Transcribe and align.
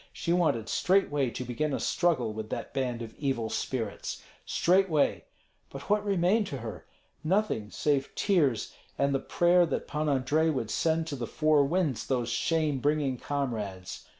She 0.11 0.33
wanted 0.33 0.67
straightway 0.67 1.29
to 1.29 1.45
begin 1.45 1.75
a 1.75 1.79
struggle 1.79 2.33
with 2.33 2.49
that 2.49 2.73
band 2.73 3.03
of 3.03 3.13
evil 3.19 3.51
spirits, 3.51 4.23
straightway. 4.47 5.25
But 5.69 5.91
what 5.91 6.03
remained 6.03 6.47
to 6.47 6.57
her? 6.57 6.87
Nothing, 7.23 7.69
save 7.69 8.15
tears 8.15 8.73
and 8.97 9.13
the 9.13 9.19
prayer 9.19 9.63
that 9.67 9.87
Pan 9.87 10.09
Andrei 10.09 10.49
would 10.49 10.71
send 10.71 11.05
to 11.05 11.15
the 11.15 11.27
four 11.27 11.63
winds 11.65 12.07
those 12.07 12.29
shame 12.29 12.79
bringing 12.79 13.19
comrades. 13.19 14.07